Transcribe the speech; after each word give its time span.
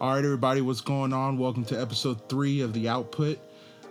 All 0.00 0.12
right, 0.12 0.24
everybody, 0.24 0.60
what's 0.60 0.80
going 0.80 1.12
on? 1.12 1.38
Welcome 1.38 1.64
to 1.66 1.80
episode 1.80 2.28
three 2.28 2.62
of 2.62 2.72
The 2.72 2.88
Output. 2.88 3.38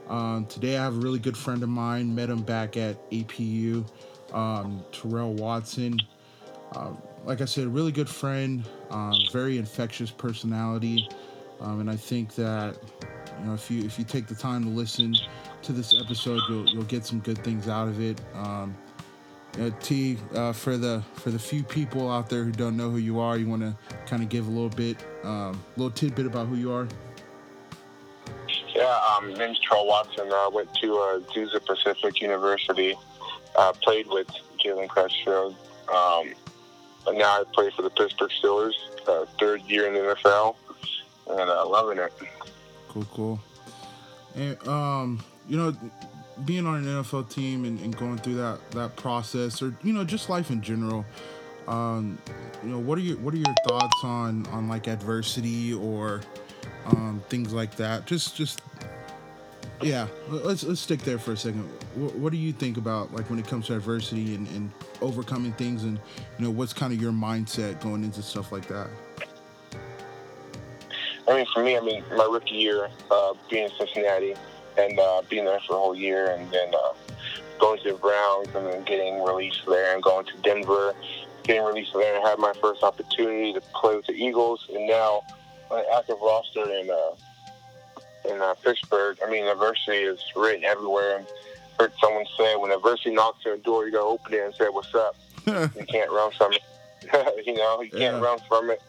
Um, 0.09 0.45
today, 0.47 0.75
I 0.77 0.83
have 0.83 0.97
a 0.97 0.99
really 0.99 1.17
good 1.17 1.37
friend 1.37 1.63
of 1.63 1.69
mine. 1.69 2.13
Met 2.13 2.29
him 2.29 2.43
back 2.43 2.75
at 2.75 3.09
APU, 3.09 3.85
um, 4.33 4.83
Terrell 4.91 5.33
Watson. 5.33 5.97
Um, 6.75 7.01
like 7.23 7.39
I 7.39 7.45
said, 7.45 7.73
really 7.73 7.93
good 7.93 8.09
friend, 8.09 8.65
um, 8.89 9.13
very 9.31 9.57
infectious 9.57 10.11
personality, 10.11 11.07
um, 11.61 11.79
and 11.79 11.89
I 11.89 11.95
think 11.95 12.35
that 12.35 12.75
you 13.39 13.45
know 13.45 13.53
if 13.53 13.71
you 13.71 13.85
if 13.85 13.97
you 13.97 14.03
take 14.03 14.27
the 14.27 14.35
time 14.35 14.65
to 14.65 14.69
listen 14.69 15.15
to 15.61 15.71
this 15.71 15.95
episode, 15.97 16.41
you'll 16.49 16.67
you'll 16.67 16.83
get 16.83 17.05
some 17.05 17.21
good 17.21 17.41
things 17.45 17.69
out 17.69 17.87
of 17.87 18.01
it. 18.01 18.19
Um, 18.35 18.75
uh, 19.59 19.69
T, 19.81 20.17
uh, 20.33 20.53
for 20.53 20.77
the 20.77 21.03
for 21.15 21.29
the 21.31 21.39
few 21.39 21.63
people 21.63 22.09
out 22.09 22.29
there 22.29 22.43
who 22.43 22.51
don't 22.51 22.75
know 22.75 22.89
who 22.89 22.97
you 22.97 23.19
are, 23.19 23.37
you 23.37 23.47
want 23.47 23.61
to 23.61 23.75
kind 24.05 24.23
of 24.23 24.29
give 24.29 24.47
a 24.47 24.49
little 24.49 24.69
bit, 24.69 24.97
um, 25.23 25.61
little 25.77 25.91
tidbit 25.91 26.25
about 26.25 26.47
who 26.47 26.55
you 26.55 26.71
are. 26.71 26.87
Yeah, 28.75 28.99
um, 29.15 29.31
my 29.31 29.37
name's 29.37 29.59
Terrell 29.59 29.85
Watson. 29.85 30.29
I 30.31 30.47
uh, 30.47 30.49
went 30.49 30.73
to 30.75 30.97
uh, 30.97 31.19
Azusa 31.19 31.63
Pacific 31.63 32.21
University. 32.21 32.95
Uh, 33.55 33.71
played 33.83 34.07
with 34.07 34.27
Jalen 34.63 34.89
Crutchfield. 34.89 35.55
Um, 35.93 36.33
but 37.05 37.15
now 37.15 37.41
I 37.41 37.43
play 37.53 37.69
for 37.75 37.83
the 37.83 37.91
Pittsburgh 37.91 38.31
Steelers. 38.41 38.73
Uh, 39.07 39.25
third 39.39 39.61
year 39.63 39.87
in 39.87 39.93
the 39.93 39.99
NFL, 39.99 40.55
and 41.29 41.49
uh, 41.49 41.67
loving 41.67 41.99
it. 41.99 42.13
Cool, 42.87 43.05
cool. 43.13 43.39
And 44.35 44.67
um, 44.67 45.23
you 45.47 45.57
know, 45.57 45.75
being 46.45 46.65
on 46.65 46.75
an 46.75 46.85
NFL 46.85 47.29
team 47.29 47.65
and, 47.65 47.79
and, 47.79 47.95
going 47.95 48.17
through 48.17 48.35
that 48.35 48.59
that 48.71 48.95
process, 48.95 49.61
or 49.61 49.75
you 49.83 49.93
know, 49.93 50.03
just 50.03 50.29
life 50.29 50.49
in 50.49 50.61
general. 50.61 51.05
Um, 51.67 52.17
you 52.63 52.69
know, 52.69 52.79
what 52.79 52.97
are 52.97 53.01
your 53.01 53.17
what 53.17 53.33
are 53.33 53.37
your 53.37 53.55
thoughts 53.67 54.03
on 54.03 54.45
on 54.47 54.67
like 54.67 54.87
adversity 54.87 55.73
or 55.73 56.21
um, 56.87 57.23
things 57.29 57.53
like 57.53 57.75
that? 57.77 58.05
Just 58.05 58.35
just 58.35 58.61
yeah, 59.81 60.07
let's 60.29 60.63
let's 60.63 60.81
stick 60.81 61.01
there 61.01 61.19
for 61.19 61.33
a 61.33 61.37
second. 61.37 61.63
What, 61.95 62.15
what 62.15 62.31
do 62.31 62.37
you 62.37 62.51
think 62.51 62.77
about 62.77 63.13
like 63.13 63.29
when 63.29 63.39
it 63.39 63.47
comes 63.47 63.67
to 63.67 63.75
adversity 63.75 64.35
and, 64.35 64.47
and 64.49 64.71
overcoming 65.01 65.53
things, 65.53 65.83
and 65.83 65.99
you 66.37 66.45
know, 66.45 66.51
what's 66.51 66.73
kind 66.73 66.93
of 66.93 67.01
your 67.01 67.11
mindset 67.11 67.81
going 67.81 68.03
into 68.03 68.21
stuff 68.21 68.51
like 68.51 68.67
that? 68.67 68.87
I 71.27 71.35
mean, 71.35 71.45
for 71.53 71.63
me, 71.63 71.77
I 71.77 71.79
mean, 71.79 72.03
my 72.17 72.25
rookie 72.25 72.55
year, 72.55 72.89
uh, 73.09 73.33
being 73.49 73.65
in 73.65 73.71
Cincinnati 73.77 74.35
and 74.77 74.99
uh, 74.99 75.21
being 75.29 75.45
there 75.45 75.59
for 75.61 75.75
a 75.75 75.79
whole 75.79 75.95
year, 75.95 76.31
and 76.31 76.49
then 76.51 76.73
uh, 76.73 76.93
going 77.59 77.79
to 77.83 77.91
the 77.91 77.97
Browns, 77.97 78.47
and 78.55 78.67
then 78.67 78.83
getting 78.83 79.23
released 79.23 79.65
there, 79.67 79.93
and 79.93 80.03
going 80.03 80.25
to 80.25 80.37
Denver, 80.41 80.93
getting 81.43 81.63
released 81.63 81.93
there, 81.93 82.15
and 82.15 82.25
had 82.25 82.39
my 82.39 82.53
first 82.61 82.83
opportunity 82.83 83.53
to 83.53 83.61
play 83.73 83.95
with 83.95 84.05
the 84.07 84.13
Eagles, 84.13 84.65
and 84.73 84.87
now 84.87 85.23
an 85.71 85.83
active 85.95 86.17
roster 86.21 86.69
in 86.69 86.89
uh, 86.89 88.29
in 88.29 88.41
uh, 88.41 88.53
Pittsburgh. 88.63 89.17
I 89.25 89.29
mean, 89.29 89.45
adversity 89.45 89.97
is 89.97 90.23
written 90.35 90.63
everywhere. 90.63 91.17
And 91.17 91.27
heard 91.79 91.93
someone 91.99 92.25
say, 92.37 92.55
when 92.55 92.71
adversity 92.71 93.11
knocks 93.11 93.45
on 93.45 93.53
your 93.53 93.57
door, 93.57 93.85
you 93.85 93.91
gotta 93.91 94.05
open 94.05 94.33
it 94.33 94.45
and 94.45 94.55
say, 94.55 94.65
"What's 94.65 94.93
up?" 94.95 95.15
you 95.45 95.85
can't 95.87 96.11
run 96.11 96.31
from 96.31 96.53
it. 96.53 96.61
you 97.45 97.55
know, 97.55 97.81
you 97.81 97.89
can't 97.89 98.15
yeah. 98.15 98.19
run 98.19 98.39
from 98.47 98.69
it. 98.69 98.81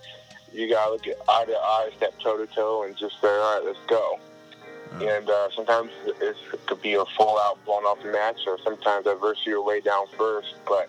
You 0.53 0.69
gotta 0.71 0.93
look 0.93 1.07
at 1.07 1.17
eye 1.29 1.45
to 1.47 1.53
eye, 1.53 1.91
step 1.97 2.19
toe 2.21 2.37
to 2.37 2.47
toe, 2.47 2.85
and 2.85 2.97
just 2.97 3.21
say, 3.21 3.29
"All 3.29 3.59
right, 3.59 3.67
let's 3.67 3.79
go." 3.87 4.19
And 5.03 5.29
uh, 5.29 5.49
sometimes 5.55 5.91
it 6.21 6.37
could 6.67 6.81
be 6.81 6.95
a 6.95 7.05
full 7.17 7.39
out, 7.39 7.65
blown 7.65 7.83
off 7.85 8.05
match, 8.05 8.41
or 8.47 8.59
sometimes 8.63 9.07
adversity 9.07 9.55
will 9.55 9.67
lay 9.67 9.81
down 9.81 10.07
first. 10.17 10.55
But 10.67 10.89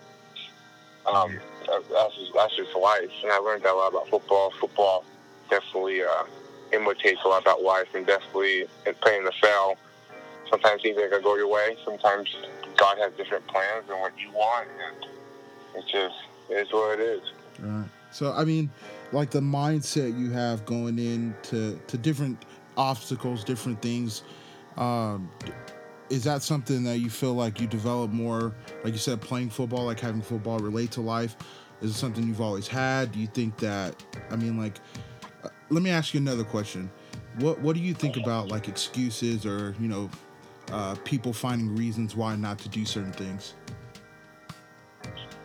um, 1.06 1.38
that's 1.66 2.16
just, 2.16 2.32
that's 2.34 2.56
just 2.56 2.74
life, 2.76 3.10
and 3.22 3.32
I 3.32 3.38
learned 3.38 3.62
that 3.64 3.72
a 3.72 3.76
lot 3.76 3.88
about 3.88 4.08
football. 4.08 4.52
Football 4.60 5.04
definitely 5.50 6.02
uh, 6.02 6.24
imitates 6.72 7.20
a 7.24 7.28
lot 7.28 7.42
about 7.42 7.62
life, 7.62 7.94
and 7.94 8.06
definitely 8.06 8.66
in 8.86 8.94
playing 9.00 9.24
the 9.24 9.32
foul. 9.40 9.76
Sometimes 10.50 10.82
things 10.82 10.96
are 10.98 11.08
gonna 11.08 11.22
go 11.22 11.36
your 11.36 11.48
way. 11.48 11.76
Sometimes 11.84 12.34
God 12.76 12.98
has 12.98 13.12
different 13.14 13.46
plans 13.46 13.86
than 13.88 13.98
what 14.00 14.12
you 14.18 14.30
want, 14.30 14.68
and 14.68 15.06
it's 15.76 15.90
just 15.90 16.14
it 16.50 16.66
is 16.66 16.72
what 16.72 16.98
it 16.98 17.02
is. 17.02 17.22
Right. 17.60 17.88
So 18.12 18.32
I 18.32 18.44
mean, 18.44 18.70
like 19.12 19.30
the 19.30 19.40
mindset 19.40 20.18
you 20.18 20.30
have 20.30 20.64
going 20.64 20.98
into 20.98 21.78
to 21.86 21.98
different 21.98 22.44
obstacles, 22.76 23.44
different 23.44 23.80
things. 23.82 24.22
Um, 24.76 25.30
is 26.10 26.24
that 26.24 26.42
something 26.42 26.84
that 26.84 26.98
you 26.98 27.10
feel 27.10 27.34
like 27.34 27.60
you 27.60 27.66
develop 27.66 28.10
more, 28.10 28.54
like 28.84 28.92
you 28.92 28.98
said, 28.98 29.20
playing 29.20 29.50
football, 29.50 29.84
like 29.84 29.98
having 29.98 30.22
football 30.22 30.58
relate 30.58 30.90
to 30.92 31.00
life? 31.00 31.36
Is 31.82 31.90
it 31.90 31.94
something 31.94 32.26
you've 32.26 32.40
always 32.40 32.68
had? 32.68 33.12
Do 33.12 33.18
you 33.18 33.26
think 33.26 33.56
that? 33.58 34.02
I 34.30 34.36
mean, 34.36 34.56
like, 34.58 34.78
uh, 35.44 35.48
let 35.70 35.82
me 35.82 35.90
ask 35.90 36.14
you 36.14 36.20
another 36.20 36.44
question. 36.44 36.90
What 37.38 37.60
What 37.60 37.74
do 37.74 37.82
you 37.82 37.92
think 37.92 38.16
about 38.16 38.48
like 38.48 38.68
excuses 38.68 39.44
or 39.44 39.74
you 39.80 39.88
know, 39.88 40.10
uh, 40.72 40.94
people 41.04 41.32
finding 41.32 41.74
reasons 41.76 42.16
why 42.16 42.36
not 42.36 42.58
to 42.60 42.68
do 42.68 42.84
certain 42.84 43.12
things? 43.12 43.54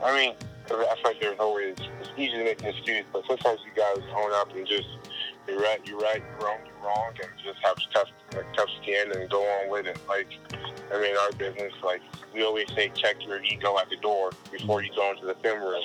I 0.03 0.15
mean, 0.15 0.35
I 0.65 0.69
feel 0.69 0.87
like 1.03 1.19
there's 1.19 1.39
always 1.39 1.75
it's 1.99 2.09
easy 2.17 2.37
to 2.37 2.43
make 2.43 2.61
an 2.61 2.69
excuse, 2.69 3.05
but 3.11 3.25
sometimes 3.27 3.59
you 3.65 3.71
guys 3.75 3.97
own 4.15 4.31
up 4.33 4.55
and 4.55 4.65
just 4.65 4.87
you're 5.61 5.69
right, 5.69 5.87
you're 5.87 5.99
right, 5.99 6.23
you're 6.27 6.47
wrong, 6.47 6.59
you're 6.65 6.85
wrong, 6.85 7.13
and 7.21 7.29
just 7.43 7.59
have 7.63 7.75
tough, 7.93 8.09
like, 8.35 8.51
tough 8.53 8.69
skin 8.81 9.11
and 9.11 9.29
go 9.29 9.41
on 9.43 9.69
with 9.69 9.85
it. 9.85 9.97
Like, 10.07 10.27
I 10.91 10.99
mean, 10.99 11.15
our 11.15 11.31
business, 11.33 11.73
like, 11.83 12.01
we 12.33 12.43
always 12.43 12.67
say 12.75 12.91
check 12.95 13.17
your 13.25 13.43
ego 13.43 13.77
at 13.77 13.89
the 13.89 13.97
door 13.97 14.31
before 14.51 14.81
you 14.81 14.89
go 14.95 15.11
into 15.11 15.25
the 15.25 15.35
film 15.35 15.61
room 15.61 15.83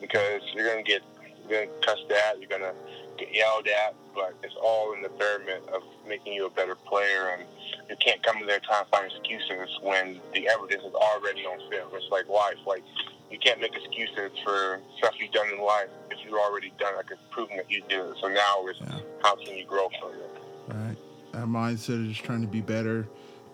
because 0.00 0.40
you're 0.54 0.66
going 0.66 0.82
to 0.82 0.90
get, 0.90 1.02
you're 1.40 1.66
going 1.66 1.68
to 1.68 1.86
cussed 1.86 2.10
at, 2.10 2.40
you're 2.40 2.48
going 2.48 2.62
to 2.62 2.72
get 3.18 3.34
yelled 3.34 3.66
at, 3.66 3.94
but 4.14 4.34
it's 4.42 4.54
all 4.62 4.94
in 4.94 5.02
the 5.02 5.10
betterment 5.10 5.68
of 5.74 5.82
making 6.08 6.32
you 6.32 6.46
a 6.46 6.50
better 6.50 6.74
player. 6.74 7.36
And 7.36 7.44
you 7.90 7.96
can't 8.00 8.22
come 8.22 8.38
to 8.38 8.46
there 8.46 8.60
trying 8.60 8.84
to 8.84 8.90
find 8.90 9.12
excuses 9.12 9.76
when 9.82 10.20
the 10.32 10.48
evidence 10.48 10.84
is 10.84 10.94
already 10.94 11.44
on 11.44 11.58
film. 11.70 11.90
It's 11.92 12.10
like 12.10 12.28
life. 12.28 12.56
Like, 12.66 12.84
you 13.30 13.38
can't 13.38 13.60
make 13.60 13.74
excuses 13.74 14.30
for 14.44 14.80
stuff 14.98 15.14
you've 15.18 15.32
done 15.32 15.48
in 15.52 15.60
life 15.60 15.88
if 16.10 16.18
you've 16.24 16.34
already 16.34 16.72
done 16.78 16.94
it, 16.94 16.96
like 16.96 17.10
it's 17.10 17.20
proven 17.30 17.56
that 17.56 17.70
you 17.70 17.82
did 17.88 18.00
it. 18.00 18.16
So 18.20 18.28
now 18.28 18.66
it's 18.66 18.80
yeah. 18.80 18.98
how 19.22 19.36
can 19.36 19.56
you 19.56 19.64
grow 19.64 19.88
from 20.00 20.12
it? 20.12 20.30
Right. 20.68 20.96
That 21.32 21.46
mindset 21.46 22.00
of 22.00 22.08
just 22.08 22.24
trying 22.24 22.42
to 22.42 22.46
be 22.46 22.60
better, 22.60 23.08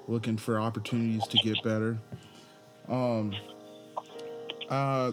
looking 0.08 0.36
for 0.36 0.60
opportunities 0.60 1.26
to 1.28 1.38
get 1.38 1.62
better. 1.62 1.98
Um, 2.88 3.34
uh, 4.68 5.12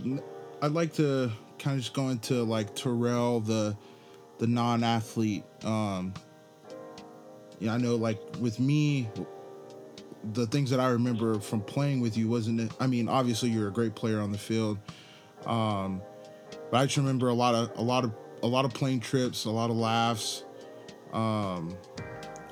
I'd 0.62 0.72
like 0.72 0.94
to 0.96 1.32
kind 1.58 1.78
of 1.78 1.84
just 1.84 1.94
go 1.94 2.10
into 2.10 2.44
like 2.44 2.76
Terrell, 2.76 3.40
the 3.40 3.76
the 4.40 4.48
non-athlete. 4.48 5.44
Um, 5.64 6.14
yeah, 7.60 7.74
I 7.74 7.78
know 7.78 7.96
like 7.96 8.20
with 8.40 8.60
me, 8.60 9.10
the 10.34 10.48
things 10.48 10.70
that 10.70 10.80
I 10.80 10.90
remember 10.90 11.40
from 11.40 11.62
playing 11.62 12.02
with 12.02 12.18
you 12.18 12.28
wasn't 12.28 12.62
it? 12.62 12.72
I 12.80 12.88
mean, 12.88 13.08
obviously 13.08 13.50
you're 13.50 13.68
a 13.68 13.72
great 13.72 13.96
player 13.96 14.20
on 14.20 14.32
the 14.32 14.38
field, 14.38 14.78
um, 15.46 16.02
but 16.72 16.78
I 16.78 16.86
just 16.86 16.98
remember 16.98 17.30
a 17.30 17.34
lot 17.34 17.56
of 17.56 17.78
a 17.78 17.82
lot 17.82 18.04
of 18.04 18.14
a 18.44 18.48
lot 18.48 18.66
of 18.66 18.74
plane 18.74 19.00
trips, 19.00 19.46
a 19.46 19.50
lot 19.50 19.70
of 19.70 19.76
laughs, 19.76 20.44
um, 21.14 21.78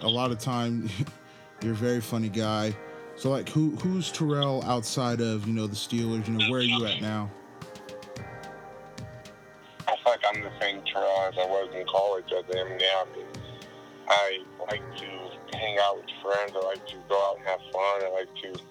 a 0.01 0.07
lot 0.07 0.31
of 0.31 0.39
time. 0.39 0.89
you're 1.61 1.73
a 1.73 1.75
very 1.75 2.01
funny 2.01 2.29
guy. 2.29 2.75
So 3.15 3.31
like, 3.31 3.49
who 3.49 3.71
who's 3.77 4.11
Terrell 4.11 4.63
outside 4.63 5.21
of 5.21 5.47
you 5.47 5.53
know 5.53 5.67
the 5.67 5.75
Steelers? 5.75 6.27
You 6.27 6.35
know, 6.35 6.51
where 6.51 6.59
are 6.59 6.63
you 6.63 6.85
at 6.85 7.01
now? 7.01 7.31
I 9.87 9.95
feel 9.95 10.11
like 10.11 10.19
I'm 10.27 10.41
the 10.41 10.51
same 10.59 10.81
Terrell 10.83 11.21
as 11.27 11.33
I 11.37 11.45
was 11.45 11.69
in 11.73 11.85
college 11.87 12.25
as 12.31 12.43
I 12.55 12.59
am 12.59 12.77
now. 12.77 13.07
I 14.07 14.39
like 14.69 14.83
to 14.97 15.16
hang 15.67 15.77
out 15.79 15.97
with 15.97 16.05
friends. 16.21 16.51
I 16.55 16.65
like 16.65 16.85
to 16.87 16.95
go 17.09 17.15
out 17.15 17.37
and 17.37 17.47
have 17.47 17.59
fun. 17.71 18.03
I 18.03 18.11
like 18.13 18.33
to 18.43 18.61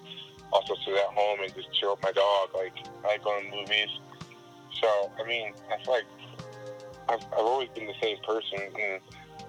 also 0.51 0.75
sit 0.85 0.95
at 0.95 1.13
home 1.13 1.39
and 1.41 1.53
just 1.53 1.71
chill 1.79 1.91
with 1.91 2.03
my 2.03 2.11
dog. 2.11 2.49
Like 2.55 2.73
I 3.03 3.07
like 3.07 3.23
going 3.23 3.51
to 3.51 3.57
movies. 3.57 3.89
So 4.81 5.11
I 5.19 5.27
mean, 5.27 5.53
I 5.71 5.83
feel 5.83 5.93
like 5.93 6.05
I've, 7.09 7.23
I've 7.33 7.45
always 7.45 7.69
been 7.69 7.87
the 7.87 7.99
same 8.01 8.17
person. 8.25 8.59
And 8.79 9.01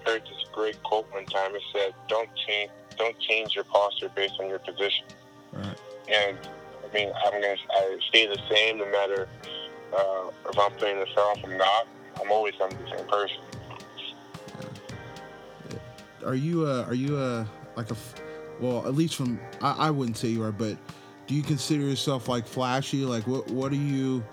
heard 0.05 0.21
this 0.21 0.45
great 0.53 0.81
quote 0.83 1.11
one 1.11 1.25
time. 1.25 1.55
It 1.55 1.61
said, 1.73 1.93
"Don't 2.07 2.29
change, 2.47 2.71
don't 2.97 3.19
change 3.19 3.55
your 3.55 3.65
posture 3.65 4.09
based 4.15 4.35
on 4.39 4.49
your 4.49 4.59
position." 4.59 5.05
Right. 5.53 5.79
And 6.07 6.37
I 6.83 6.93
mean, 6.93 7.11
I'm 7.25 7.33
gonna 7.33 7.55
I 7.71 7.99
stay 8.09 8.27
the 8.27 8.39
same 8.49 8.77
no 8.77 8.85
matter 8.85 9.27
uh, 9.93 10.29
if 10.49 10.59
I'm 10.59 10.71
playing 10.73 10.99
the. 10.99 11.05
If 11.05 11.45
I'm 11.45 11.57
not, 11.57 11.87
I'm 12.21 12.31
always 12.31 12.53
I'm 12.61 12.69
the 12.69 12.97
same 12.97 13.07
person 13.07 13.37
are 16.25 16.35
you 16.35 16.67
a 16.67 16.83
are 16.83 16.93
you 16.93 17.17
a 17.17 17.47
like 17.75 17.91
a 17.91 17.95
well 18.59 18.85
at 18.87 18.95
least 18.95 19.15
from 19.15 19.39
I, 19.61 19.87
I 19.87 19.91
wouldn't 19.91 20.17
say 20.17 20.29
you 20.29 20.43
are 20.43 20.51
but 20.51 20.77
do 21.29 21.35
you 21.35 21.43
consider 21.43 21.83
yourself 21.83 22.27
like 22.27 22.47
flashy? 22.47 23.05
Like 23.05 23.27
what 23.27 23.47
what 23.51 23.71
do 23.71 23.77
you 23.77 24.23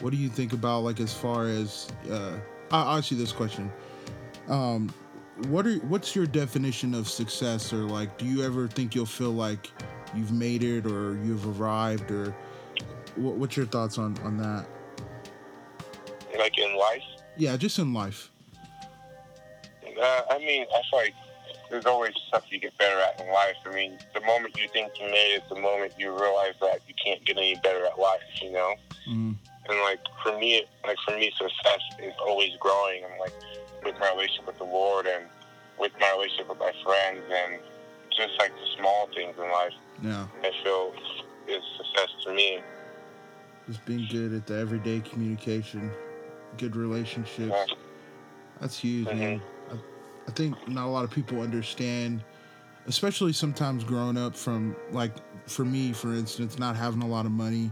what 0.00 0.10
do 0.10 0.16
you 0.16 0.30
think 0.30 0.54
about 0.54 0.84
like 0.84 1.00
as 1.00 1.12
far 1.12 1.46
as 1.46 1.92
uh 2.10 2.38
I'll 2.70 2.96
ask 2.96 3.10
you 3.10 3.18
this 3.18 3.30
question. 3.30 3.70
Um 4.48 4.92
what 5.48 5.66
are 5.66 5.74
what's 5.80 6.16
your 6.16 6.26
definition 6.26 6.94
of 6.94 7.10
success 7.10 7.74
or 7.74 7.84
like 7.84 8.16
do 8.16 8.24
you 8.24 8.42
ever 8.42 8.68
think 8.68 8.94
you'll 8.94 9.04
feel 9.04 9.32
like 9.32 9.70
you've 10.14 10.32
made 10.32 10.62
it 10.62 10.86
or 10.86 11.18
you've 11.22 11.60
arrived 11.60 12.10
or 12.10 12.34
what, 13.16 13.34
what's 13.34 13.54
your 13.54 13.66
thoughts 13.66 13.98
on 13.98 14.16
on 14.24 14.38
that? 14.38 14.66
Like 16.38 16.56
in 16.56 16.74
life? 16.74 17.02
Yeah 17.36 17.54
just 17.58 17.78
in 17.78 17.92
life. 17.92 18.30
Uh, 19.84 20.22
I 20.30 20.38
mean, 20.38 20.66
I 20.74 20.82
feel 20.90 21.00
like 21.00 21.14
there's 21.70 21.86
always 21.86 22.12
stuff 22.28 22.44
you 22.50 22.58
get 22.58 22.76
better 22.78 22.98
at 23.00 23.20
in 23.20 23.32
life. 23.32 23.56
I 23.66 23.74
mean, 23.74 23.98
the 24.14 24.20
moment 24.20 24.56
you 24.58 24.68
think 24.68 24.92
you 25.00 25.06
made 25.06 25.34
it, 25.36 25.42
the 25.48 25.60
moment 25.60 25.94
you 25.98 26.10
realize 26.10 26.54
that 26.60 26.80
you 26.88 26.94
can't 27.02 27.24
get 27.24 27.36
any 27.36 27.56
better 27.62 27.84
at 27.84 27.98
life, 27.98 28.20
you 28.40 28.52
know? 28.52 28.74
Mm. 29.08 29.36
And 29.68 29.78
like 29.80 30.00
for 30.22 30.38
me, 30.38 30.64
like 30.84 30.98
for 31.06 31.16
me, 31.16 31.32
success 31.36 31.80
is 32.00 32.14
always 32.20 32.50
growing. 32.60 33.04
And 33.04 33.12
like 33.18 33.32
with 33.84 33.98
my 33.98 34.10
relationship 34.12 34.46
with 34.46 34.58
the 34.58 34.64
Lord 34.64 35.06
and 35.06 35.24
with 35.78 35.92
my 36.00 36.10
relationship 36.12 36.48
with 36.48 36.58
my 36.58 36.72
friends 36.84 37.22
and 37.30 37.60
just 38.16 38.32
like 38.38 38.52
the 38.52 38.66
small 38.78 39.08
things 39.14 39.34
in 39.36 39.50
life, 39.50 39.72
Yeah. 40.02 40.26
I 40.42 40.50
feel 40.62 40.94
is 41.48 41.62
success 41.76 42.08
to 42.24 42.32
me. 42.32 42.60
Just 43.66 43.84
being 43.84 44.06
good 44.10 44.32
at 44.32 44.46
the 44.46 44.56
everyday 44.56 45.00
communication, 45.00 45.90
good 46.58 46.76
relationships. 46.76 47.52
Yeah. 47.52 47.74
That's 48.60 48.78
huge, 48.78 49.06
man. 49.06 49.42
I, 50.28 50.32
think 50.32 50.68
not 50.68 50.86
a 50.86 50.90
lot 50.90 51.04
of 51.04 51.10
people 51.10 51.40
understand, 51.40 52.22
especially 52.86 53.32
sometimes 53.32 53.84
growing 53.84 54.16
up 54.16 54.34
from, 54.34 54.76
like, 54.90 55.12
for 55.48 55.64
me, 55.64 55.92
for 55.92 56.14
instance, 56.14 56.58
not 56.58 56.76
having 56.76 57.02
a 57.02 57.06
lot 57.06 57.26
of 57.26 57.32
money. 57.32 57.70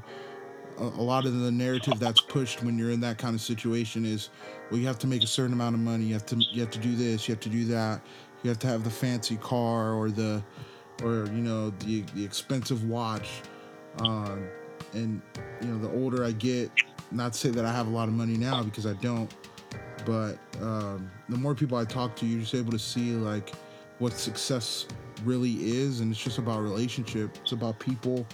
A, 0.78 0.84
a 0.84 1.04
lot 1.04 1.26
of 1.26 1.38
the 1.38 1.50
narrative 1.50 1.98
that's 1.98 2.20
pushed 2.20 2.62
when 2.62 2.78
you're 2.78 2.90
in 2.90 3.00
that 3.00 3.18
kind 3.18 3.34
of 3.34 3.40
situation 3.40 4.04
is, 4.04 4.30
well, 4.70 4.80
you 4.80 4.86
have 4.86 4.98
to 5.00 5.06
make 5.06 5.22
a 5.22 5.26
certain 5.26 5.52
amount 5.52 5.74
of 5.74 5.80
money. 5.80 6.04
You 6.04 6.14
have 6.14 6.26
to, 6.26 6.36
you 6.36 6.60
have 6.60 6.70
to 6.70 6.78
do 6.78 6.96
this. 6.96 7.28
You 7.28 7.34
have 7.34 7.42
to 7.42 7.48
do 7.48 7.64
that. 7.66 8.00
You 8.42 8.50
have 8.50 8.58
to 8.60 8.66
have 8.66 8.84
the 8.84 8.90
fancy 8.90 9.36
car 9.36 9.92
or 9.92 10.10
the, 10.10 10.42
or 11.02 11.26
you 11.26 11.42
know, 11.42 11.70
the 11.70 12.02
the 12.14 12.24
expensive 12.24 12.84
watch. 12.88 13.42
Um, 14.00 14.46
and 14.92 15.20
you 15.60 15.68
know, 15.68 15.78
the 15.78 15.90
older 15.90 16.24
I 16.24 16.32
get, 16.32 16.70
not 17.10 17.32
to 17.32 17.38
say 17.38 17.50
that 17.50 17.64
I 17.64 17.72
have 17.72 17.86
a 17.86 17.90
lot 17.90 18.08
of 18.08 18.14
money 18.14 18.36
now 18.36 18.62
because 18.62 18.86
I 18.86 18.94
don't, 18.94 19.32
but 20.04 20.38
um, 20.60 21.10
the 21.28 21.36
more 21.36 21.54
people 21.54 21.78
I 21.78 21.84
talk 21.84 22.16
to, 22.16 22.26
you're 22.26 22.40
just 22.40 22.54
able 22.54 22.72
to 22.72 22.78
see 22.78 23.12
like 23.12 23.52
what 23.98 24.12
success 24.12 24.86
really 25.24 25.52
is, 25.52 26.00
and 26.00 26.12
it's 26.12 26.22
just 26.22 26.38
about 26.38 26.62
relationship. 26.62 27.36
It's 27.42 27.52
about 27.52 27.78
people 27.78 28.26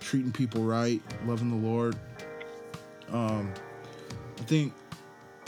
treating 0.00 0.32
people 0.32 0.62
right, 0.64 1.00
loving 1.26 1.50
the 1.50 1.68
Lord. 1.68 1.96
Um, 3.10 3.52
I 4.38 4.42
think 4.42 4.74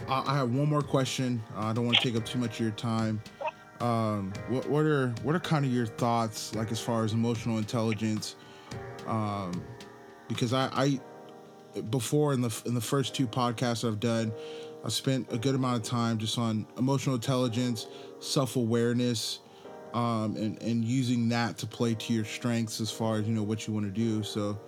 I, 0.08 0.22
I 0.26 0.36
have 0.36 0.52
one 0.52 0.68
more 0.68 0.82
question. 0.82 1.42
I 1.56 1.72
don't 1.72 1.84
want 1.86 1.98
to 1.98 2.02
take 2.02 2.16
up 2.16 2.24
too 2.24 2.38
much 2.38 2.54
of 2.54 2.60
your 2.60 2.70
time. 2.70 3.20
Um, 3.80 4.32
what, 4.48 4.68
what 4.68 4.84
are 4.86 5.08
what 5.22 5.34
are 5.34 5.40
kind 5.40 5.64
of 5.64 5.72
your 5.72 5.86
thoughts, 5.86 6.54
like 6.54 6.70
as 6.72 6.80
far 6.80 7.04
as 7.04 7.12
emotional 7.12 7.58
intelligence? 7.58 8.36
Um, 9.06 9.62
because 10.28 10.52
I, 10.54 10.68
I 10.72 11.80
before 11.90 12.32
in 12.32 12.40
the 12.40 12.62
in 12.66 12.74
the 12.74 12.80
first 12.80 13.14
two 13.14 13.26
podcasts 13.26 13.86
I've 13.86 14.00
done, 14.00 14.32
I 14.84 14.88
spent 14.88 15.32
a 15.32 15.38
good 15.38 15.54
amount 15.54 15.78
of 15.78 15.82
time 15.82 16.18
just 16.18 16.38
on 16.38 16.66
emotional 16.76 17.14
intelligence, 17.14 17.86
self 18.20 18.56
awareness, 18.56 19.40
um, 19.94 20.36
and 20.36 20.60
and 20.62 20.84
using 20.84 21.28
that 21.30 21.56
to 21.58 21.66
play 21.66 21.94
to 21.94 22.12
your 22.12 22.26
strengths 22.26 22.80
as 22.82 22.90
far 22.90 23.16
as 23.16 23.26
you 23.26 23.34
know 23.34 23.42
what 23.42 23.66
you 23.66 23.72
want 23.72 23.86
to 23.86 23.92
do. 23.92 24.22
So, 24.22 24.58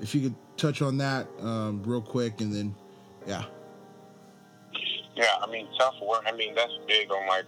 if 0.00 0.14
you 0.14 0.22
could 0.22 0.34
touch 0.56 0.80
on 0.80 0.96
that 0.98 1.28
um, 1.40 1.82
real 1.84 2.00
quick, 2.00 2.40
and 2.40 2.52
then 2.52 2.74
yeah, 3.26 3.44
Yeah, 5.14 5.26
I 5.42 5.50
mean 5.50 5.68
self 5.78 5.94
work. 6.00 6.24
I 6.26 6.32
mean 6.32 6.54
that's 6.54 6.72
big 6.86 7.10
on 7.10 7.28
like 7.28 7.44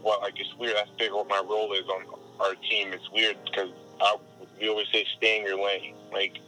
what 0.00 0.22
like 0.22 0.40
it's 0.40 0.54
weird. 0.58 0.76
That's 0.76 0.90
big 0.98 1.12
what 1.12 1.28
my 1.28 1.42
role 1.46 1.74
is 1.74 1.84
on 1.86 2.04
our 2.40 2.54
team. 2.70 2.94
It's 2.94 3.10
weird 3.10 3.36
because 3.44 3.68
I, 4.00 4.16
we 4.58 4.70
always 4.70 4.86
say 4.90 5.04
stay 5.18 5.40
in 5.40 5.46
your 5.46 5.62
lane. 5.62 5.96
Like 6.14 6.38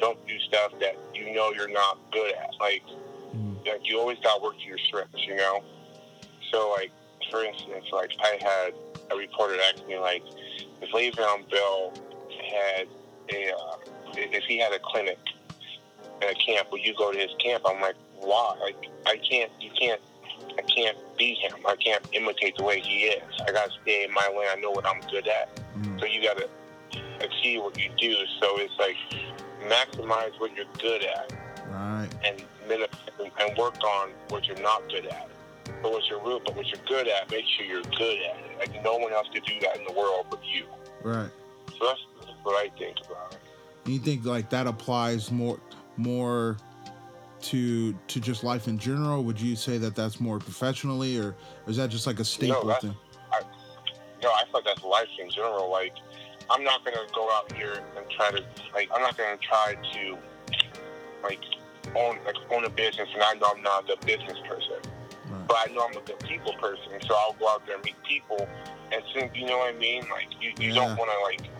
don't 0.00 0.18
do 0.26 0.36
stuff 0.40 0.72
that 0.80 0.96
you 1.14 1.32
know 1.32 1.52
you're 1.52 1.70
not 1.70 1.96
good 2.10 2.34
at. 2.34 2.50
Like. 2.58 2.82
Like 3.66 3.88
you 3.88 3.98
always 3.98 4.18
got 4.18 4.36
to 4.36 4.42
work 4.42 4.58
to 4.58 4.64
your 4.64 4.78
strengths. 4.78 5.26
You 5.26 5.36
know. 5.36 5.62
So 6.50 6.70
like 6.70 6.92
for 7.30 7.44
instance, 7.44 7.86
like 7.92 8.10
I 8.20 8.38
had 8.40 8.74
a 9.10 9.16
reporter 9.16 9.56
ask 9.72 9.86
me 9.86 9.98
like 9.98 10.22
if 10.82 10.90
Le'Veon 10.92 11.48
Bell 11.50 11.92
had 12.50 12.88
a 13.32 13.52
uh, 13.52 13.76
if 14.16 14.44
he 14.44 14.58
had 14.58 14.72
a 14.72 14.78
clinic 14.82 15.18
at 16.22 16.30
a 16.30 16.34
camp, 16.34 16.68
would 16.72 16.82
you 16.82 16.94
go 16.96 17.12
to 17.12 17.18
his 17.18 17.30
camp? 17.38 17.64
I'm 17.66 17.80
like, 17.80 17.96
why? 18.16 18.56
Like, 18.60 18.90
I 19.06 19.16
can't, 19.18 19.50
you 19.60 19.70
can't, 19.78 20.00
I 20.58 20.62
can't 20.62 20.98
be 21.16 21.34
him. 21.34 21.54
I 21.66 21.76
can't 21.76 22.06
imitate 22.12 22.56
the 22.56 22.64
way 22.64 22.80
he 22.80 23.04
is. 23.04 23.22
I 23.46 23.52
gotta 23.52 23.70
stay 23.82 24.04
in 24.04 24.12
my 24.12 24.26
lane. 24.28 24.48
I 24.50 24.60
know 24.60 24.70
what 24.70 24.86
I'm 24.86 25.00
good 25.10 25.28
at. 25.28 25.60
Mhm. 25.78 26.00
So 26.00 26.06
you 26.06 26.22
gotta 26.22 26.48
achieve 27.20 27.62
what 27.62 27.78
you 27.78 27.90
do. 27.98 28.14
So 28.40 28.58
it's 28.58 28.74
like 28.78 28.96
maximize 29.68 30.38
what 30.40 30.54
you're 30.56 30.64
good 30.78 31.04
at 31.04 31.32
right, 31.70 32.08
and 32.24 32.42
and 32.70 33.58
work 33.58 33.82
on 33.82 34.10
what 34.28 34.46
you're 34.46 34.60
not 34.60 34.88
good 34.88 35.06
at. 35.06 35.28
But 35.82 35.92
what 35.92 36.02
you're 36.08 36.22
real, 36.22 36.40
but 36.44 36.56
what 36.56 36.66
you're 36.66 36.84
good 36.86 37.08
at, 37.08 37.30
make 37.30 37.44
sure 37.56 37.64
you're 37.64 37.82
good 37.82 38.18
at 38.18 38.36
it. 38.38 38.58
Like 38.58 38.84
no 38.84 38.96
one 38.96 39.12
else 39.12 39.28
could 39.32 39.44
do 39.44 39.54
that 39.60 39.76
in 39.76 39.84
the 39.84 39.92
world 39.92 40.26
but 40.30 40.40
you. 40.44 40.66
right. 41.02 41.30
So 41.78 41.86
that's, 41.86 42.00
that's 42.20 42.32
what 42.42 42.56
I 42.56 42.68
think 42.76 42.96
about 43.06 43.32
it. 43.32 43.38
And 43.84 43.94
you 43.94 44.00
think 44.00 44.24
like 44.24 44.50
that 44.50 44.66
applies 44.66 45.30
more 45.30 45.58
more 45.96 46.56
to 47.42 47.92
to 47.92 48.20
just 48.20 48.44
life 48.44 48.68
in 48.68 48.78
general? 48.78 49.24
Would 49.24 49.40
you 49.40 49.56
say 49.56 49.78
that 49.78 49.94
that's 49.94 50.20
more 50.20 50.38
professionally, 50.38 51.18
or, 51.18 51.28
or 51.28 51.36
is 51.66 51.76
that 51.76 51.90
just 51.90 52.06
like 52.06 52.20
a 52.20 52.24
staple 52.24 52.66
that's- 52.66 52.82
thing? 52.82 52.96
No, 54.22 54.28
I 54.28 54.44
feel 54.44 54.52
like 54.52 54.64
that's 54.64 54.84
life 54.84 55.08
in 55.18 55.30
general. 55.30 55.70
Like, 55.70 55.94
I'm 56.50 56.62
not 56.62 56.84
gonna 56.84 57.06
go 57.14 57.30
out 57.30 57.50
here 57.52 57.82
and 57.96 58.04
try 58.10 58.30
to 58.30 58.44
like 58.74 58.90
I'm 58.94 59.00
not 59.00 59.16
gonna 59.16 59.38
try 59.38 59.76
to 59.94 60.18
like 61.22 61.40
own 61.96 62.18
like 62.24 62.36
own 62.50 62.64
a 62.64 62.70
business, 62.70 63.08
and 63.14 63.22
I 63.22 63.34
know 63.34 63.52
I'm 63.54 63.62
not 63.62 63.86
the 63.86 63.96
business 64.04 64.38
person, 64.48 64.80
Right. 65.28 65.46
but 65.46 65.56
I 65.68 65.72
know 65.72 65.86
I'm 65.86 65.96
a 65.96 66.00
good 66.00 66.20
people 66.20 66.52
person, 66.60 67.00
so 67.06 67.14
I'll 67.14 67.34
go 67.34 67.48
out 67.48 67.66
there 67.66 67.76
and 67.76 67.84
meet 67.84 67.96
people, 68.04 68.48
and 68.92 69.02
since 69.14 69.30
you 69.34 69.46
know 69.46 69.58
what 69.58 69.74
I 69.74 69.78
mean, 69.78 70.02
like 70.10 70.28
you, 70.40 70.52
you 70.58 70.68
Yeah. 70.70 70.74
don't 70.74 70.96
want 70.98 71.10
to 71.10 71.18
like 71.22 71.50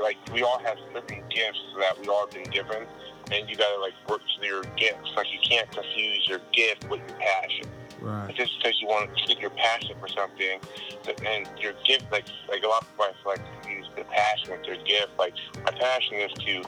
like 0.00 0.16
we 0.32 0.42
all 0.42 0.58
have 0.64 0.78
certain 0.92 1.22
gifts 1.28 1.60
that 1.78 2.00
we 2.00 2.08
all 2.08 2.26
been 2.26 2.48
given, 2.50 2.86
and 3.30 3.48
you 3.48 3.56
gotta 3.56 3.78
like 3.78 3.94
work 4.08 4.20
to 4.40 4.46
your 4.46 4.64
gifts. 4.76 5.10
Like 5.16 5.26
you 5.32 5.38
can't 5.48 5.70
confuse 5.72 6.26
your 6.28 6.40
gift 6.52 6.88
with 6.88 7.00
your 7.06 7.18
passion 7.18 7.68
Right. 8.00 8.34
just 8.34 8.50
because 8.58 8.80
you 8.80 8.88
want 8.88 9.14
to 9.14 9.22
stick 9.24 9.40
your 9.40 9.50
passion 9.50 9.96
for 10.00 10.08
something, 10.08 10.58
and 11.06 11.46
your 11.60 11.72
gift, 11.84 12.06
like 12.10 12.26
like 12.48 12.62
a 12.62 12.68
lot 12.68 12.82
of 12.82 12.88
people 12.90 13.04
I 13.04 13.12
feel 13.22 13.32
like 13.32 13.68
use 13.68 13.86
the 13.96 14.04
passion 14.04 14.50
with 14.50 14.64
their 14.64 14.82
gift. 14.84 15.12
Like 15.18 15.34
my 15.64 15.70
passion 15.72 16.16
is 16.16 16.32
to 16.32 16.64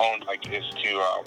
own, 0.00 0.20
like 0.26 0.44
is 0.50 0.64
to, 0.82 0.98
um, 0.98 1.24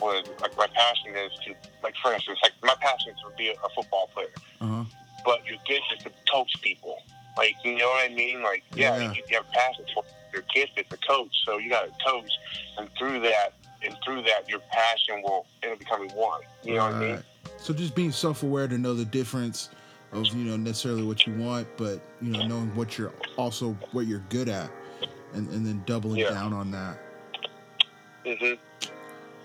what, 0.00 0.24
like 0.40 0.56
my 0.56 0.66
passion 0.74 1.16
is 1.16 1.32
to, 1.46 1.54
like 1.82 1.94
for 2.02 2.12
instance, 2.12 2.38
like 2.42 2.52
my 2.62 2.74
passion 2.80 3.12
is 3.12 3.18
to 3.20 3.36
be 3.36 3.48
a, 3.48 3.68
football 3.74 4.08
player, 4.14 4.28
Uh 4.60 4.66
huh. 4.66 4.84
but 5.24 5.40
your 5.46 5.58
gift 5.66 5.84
is 5.96 6.02
to 6.04 6.10
coach 6.30 6.52
people. 6.62 6.96
Like 7.36 7.56
you 7.64 7.76
know 7.76 7.88
what 7.88 8.10
I 8.10 8.14
mean? 8.14 8.42
Like 8.42 8.62
yeah, 8.74 8.96
Yeah. 8.96 9.12
You, 9.12 9.22
you 9.28 9.36
have 9.36 9.50
passion 9.52 9.84
for 9.94 10.04
your 10.32 10.42
gift 10.54 10.72
is 10.78 10.86
to 10.90 10.96
coach, 11.06 11.34
so 11.46 11.58
you 11.58 11.70
got 11.70 11.82
to 11.82 12.04
coach, 12.04 12.30
and 12.78 12.88
through 12.98 13.20
that. 13.20 13.54
And 13.86 13.94
through 14.02 14.22
that, 14.22 14.48
your 14.48 14.60
passion 14.70 15.20
will 15.22 15.44
it'll 15.62 15.76
become 15.76 16.08
one. 16.14 16.40
You 16.62 16.76
know 16.76 16.84
what 16.86 16.94
I 16.94 17.00
mean? 17.00 17.22
So 17.58 17.74
just 17.74 17.94
being 17.94 18.12
self-aware 18.12 18.66
to 18.68 18.78
know 18.78 18.94
the 18.94 19.04
difference 19.04 19.68
of 20.12 20.34
you 20.34 20.44
know 20.44 20.56
necessarily 20.56 21.02
what 21.02 21.26
you 21.26 21.34
want, 21.34 21.66
but 21.76 22.00
you 22.22 22.32
know 22.32 22.46
knowing 22.46 22.74
what 22.74 22.96
you're 22.96 23.12
also 23.36 23.76
what 23.92 24.06
you're 24.06 24.22
good 24.30 24.48
at, 24.48 24.70
and 25.34 25.48
and 25.50 25.66
then 25.66 25.82
doubling 25.86 26.20
Yeah. 26.20 26.30
down 26.30 26.54
on 26.54 26.70
that. 26.70 26.98
hmm 28.24 28.54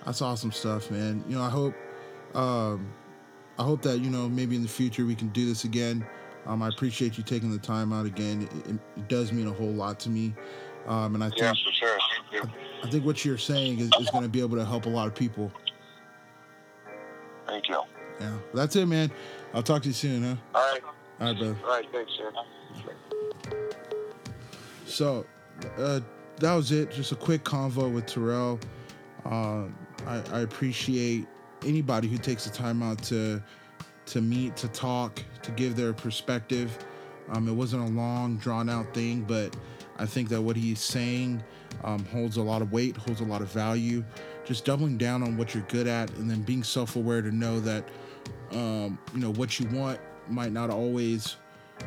That's 0.05 0.21
awesome 0.21 0.51
stuff, 0.51 0.89
man. 0.91 1.23
You 1.27 1.37
know, 1.37 1.43
I 1.43 1.49
hope, 1.49 1.75
um, 2.33 2.91
I 3.57 3.63
hope 3.63 3.81
that 3.83 3.99
you 3.99 4.09
know 4.09 4.29
maybe 4.29 4.55
in 4.55 4.63
the 4.63 4.69
future 4.69 5.05
we 5.05 5.15
can 5.15 5.29
do 5.29 5.45
this 5.45 5.65
again. 5.65 6.05
Um, 6.45 6.63
I 6.63 6.69
appreciate 6.69 7.17
you 7.17 7.23
taking 7.23 7.51
the 7.51 7.57
time 7.57 7.91
out 7.93 8.05
again. 8.05 8.47
It, 8.65 8.79
it, 8.99 9.07
does 9.07 9.31
mean 9.31 9.47
a 9.47 9.51
whole 9.51 9.71
lot 9.71 9.99
to 10.01 10.09
me, 10.09 10.33
um, 10.87 11.15
and 11.15 11.23
I 11.23 11.29
think 11.29 11.41
Yeah, 11.41 11.51
for 11.51 11.71
sure. 11.73 11.97
Thank 12.31 12.43
you. 12.43 12.51
I 12.83 12.89
think 12.89 13.05
what 13.05 13.23
you're 13.25 13.37
saying 13.37 13.79
is, 13.79 13.91
is 13.99 14.09
going 14.09 14.23
to 14.23 14.29
be 14.29 14.39
able 14.39 14.57
to 14.57 14.65
help 14.65 14.85
a 14.85 14.89
lot 14.89 15.07
of 15.07 15.13
people. 15.13 15.51
Thank 17.45 17.67
you. 17.67 17.81
Yeah, 18.19 18.37
that's 18.53 18.75
it, 18.75 18.85
man. 18.85 19.11
I'll 19.53 19.63
talk 19.63 19.81
to 19.83 19.89
you 19.89 19.93
soon, 19.93 20.23
huh? 20.23 20.35
All 20.55 20.73
right. 20.73 20.81
All 21.19 21.27
right, 21.27 21.37
brother. 21.37 21.57
All 21.63 21.69
right. 21.69 21.85
Thanks, 21.91 22.11
man. 22.19 22.95
So 24.85 25.25
uh, 25.77 25.99
that 26.39 26.53
was 26.55 26.71
it. 26.71 26.91
Just 26.91 27.11
a 27.11 27.15
quick 27.15 27.43
convo 27.43 27.91
with 27.93 28.05
Terrell. 28.05 28.59
Um, 29.25 29.75
I, 30.07 30.21
I 30.31 30.39
appreciate 30.41 31.27
anybody 31.65 32.07
who 32.07 32.17
takes 32.17 32.45
the 32.45 32.51
time 32.51 32.81
out 32.83 33.01
to 33.03 33.41
to 34.07 34.21
meet, 34.21 34.55
to 34.57 34.67
talk, 34.69 35.21
to 35.43 35.51
give 35.51 35.75
their 35.75 35.93
perspective. 35.93 36.75
Um, 37.31 37.47
it 37.47 37.53
wasn't 37.53 37.87
a 37.87 37.91
long, 37.91 38.37
drawn 38.37 38.67
out 38.67 38.91
thing, 38.91 39.21
but 39.21 39.55
I 39.99 40.07
think 40.07 40.29
that 40.29 40.41
what 40.41 40.55
he's 40.55 40.79
saying 40.79 41.43
um, 41.83 42.03
holds 42.05 42.37
a 42.37 42.41
lot 42.41 42.63
of 42.63 42.71
weight, 42.71 42.97
holds 42.97 43.21
a 43.21 43.25
lot 43.25 43.43
of 43.43 43.51
value. 43.51 44.03
Just 44.45 44.65
doubling 44.65 44.97
down 44.97 45.21
on 45.21 45.37
what 45.37 45.53
you're 45.53 45.63
good 45.67 45.85
at, 45.85 46.09
and 46.15 46.29
then 46.29 46.41
being 46.41 46.63
self-aware 46.63 47.21
to 47.21 47.31
know 47.31 47.59
that 47.59 47.87
um, 48.51 48.97
you 49.13 49.19
know 49.19 49.31
what 49.33 49.59
you 49.59 49.67
want 49.67 49.99
might 50.27 50.51
not 50.51 50.71
always 50.71 51.35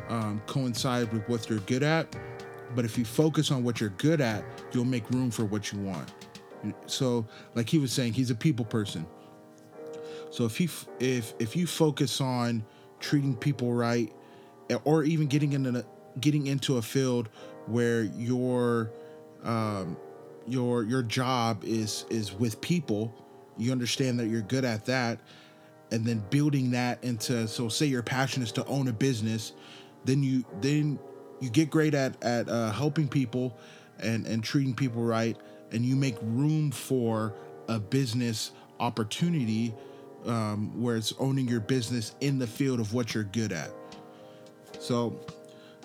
um, 0.07 0.41
coincide 0.47 1.11
with 1.11 1.27
what 1.27 1.49
you're 1.49 1.59
good 1.59 1.83
at. 1.83 2.15
But 2.75 2.85
if 2.85 2.97
you 2.97 3.05
focus 3.05 3.51
on 3.51 3.63
what 3.63 3.81
you're 3.81 3.89
good 3.91 4.21
at, 4.21 4.43
you'll 4.71 4.85
make 4.85 5.09
room 5.11 5.29
for 5.29 5.45
what 5.45 5.71
you 5.71 5.79
want. 5.79 6.09
So, 6.85 7.25
like 7.55 7.69
he 7.69 7.77
was 7.77 7.91
saying, 7.91 8.13
he's 8.13 8.29
a 8.29 8.35
people 8.35 8.65
person. 8.65 9.05
So 10.31 10.45
if 10.45 10.57
he 10.57 10.67
if 10.99 11.33
if 11.39 11.55
you 11.55 11.67
focus 11.67 12.19
on 12.19 12.63
treating 12.99 13.35
people 13.35 13.71
right, 13.73 14.11
or 14.83 15.03
even 15.03 15.27
getting 15.27 15.53
into 15.53 15.79
a, 15.79 15.85
getting 16.19 16.47
into 16.47 16.77
a 16.77 16.81
field 16.81 17.29
where 17.67 18.03
your 18.03 18.91
um, 19.43 19.97
your 20.47 20.83
your 20.83 21.03
job 21.03 21.63
is 21.63 22.05
is 22.09 22.33
with 22.33 22.59
people. 22.61 23.13
You 23.57 23.71
understand 23.71 24.19
that 24.19 24.27
you're 24.27 24.41
good 24.41 24.65
at 24.65 24.85
that, 24.85 25.19
and 25.91 26.05
then 26.05 26.23
building 26.29 26.71
that 26.71 27.03
into 27.03 27.47
so 27.47 27.69
say 27.69 27.85
your 27.85 28.01
passion 28.01 28.41
is 28.41 28.51
to 28.53 28.65
own 28.65 28.87
a 28.87 28.93
business, 28.93 29.53
then 30.05 30.23
you 30.23 30.43
then 30.61 30.97
you 31.39 31.49
get 31.49 31.69
great 31.69 31.93
at 31.93 32.21
at 32.23 32.49
uh, 32.49 32.71
helping 32.71 33.07
people 33.07 33.55
and 33.99 34.25
and 34.25 34.43
treating 34.43 34.73
people 34.73 35.03
right, 35.03 35.37
and 35.73 35.85
you 35.85 35.95
make 35.95 36.15
room 36.21 36.71
for 36.71 37.33
a 37.67 37.79
business 37.79 38.51
opportunity 38.79 39.73
um, 40.25 40.79
where 40.81 40.95
it's 40.95 41.13
owning 41.19 41.47
your 41.47 41.59
business 41.59 42.15
in 42.21 42.39
the 42.39 42.47
field 42.47 42.79
of 42.79 42.93
what 42.93 43.13
you're 43.13 43.25
good 43.25 43.51
at. 43.51 43.71
So, 44.79 45.19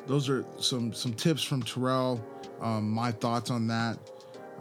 those 0.07 0.29
are 0.29 0.45
some 0.59 0.93
some 0.93 1.13
tips 1.13 1.43
from 1.43 1.63
Terrell. 1.63 2.25
Um, 2.61 2.91
my 2.91 3.13
thoughts 3.13 3.51
on 3.51 3.67
that. 3.69 3.99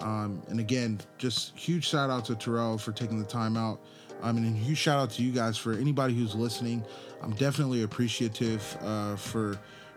Um, 0.02 0.42
and 0.50 0.60
again, 0.60 1.00
just 1.18 1.58
huge 1.58 1.88
shout 1.88 2.10
out 2.10 2.26
to 2.26 2.36
Terrell 2.36 2.78
for 2.78 2.92
taking 2.92 3.20
the 3.20 3.26
time 3.26 3.58
out. 3.58 3.80
I 4.22 4.32
mean, 4.32 4.54
huge 4.54 4.78
shout 4.78 5.00
out 5.00 5.10
to 5.12 5.24
you 5.24 5.32
guys 5.32 5.58
for 5.58 5.74
anybody 5.74 6.14
who's 6.14 6.36
listening. 6.36 6.84
I'm 7.22 7.34
definitely 7.34 7.84
appreciative 7.84 8.78
uh, 8.82 9.16
for 9.16 9.52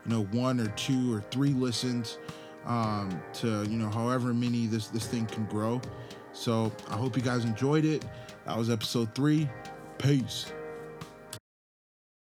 you 0.07 0.13
know 0.13 0.25
one 0.25 0.61
or 0.61 0.69
two 0.69 1.15
or 1.15 1.21
three 1.31 1.51
listens 1.51 2.19
um, 2.67 3.21
to 3.35 3.65
you 3.65 3.79
know 3.79 3.89
however 3.89 4.33
many 4.35 4.67
this 4.67 4.89
this 4.89 5.07
thing 5.07 5.27
can 5.27 5.45
grow. 5.47 5.81
So 6.33 6.73
I 6.89 6.97
hope 6.97 7.17
you 7.17 7.23
guys 7.23 7.45
enjoyed 7.45 7.85
it. 7.85 8.05
That 8.47 8.57
was 8.57 8.71
episode 8.71 9.15
three. 9.15 9.49
Peace. 9.99 10.53